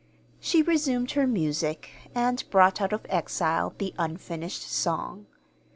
[0.39, 5.27] She resumed her music, and brought out of exile the unfinished song.